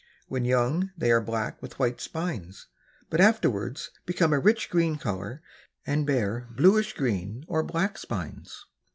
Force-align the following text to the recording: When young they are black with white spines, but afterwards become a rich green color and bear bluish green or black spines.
When 0.29 0.45
young 0.45 0.89
they 0.97 1.11
are 1.11 1.21
black 1.21 1.61
with 1.61 1.77
white 1.77 2.01
spines, 2.01 2.65
but 3.11 3.21
afterwards 3.21 3.91
become 4.07 4.33
a 4.33 4.39
rich 4.39 4.67
green 4.71 4.95
color 4.97 5.43
and 5.85 6.07
bear 6.07 6.47
bluish 6.55 6.93
green 6.93 7.45
or 7.47 7.61
black 7.61 7.99
spines. 7.99 8.65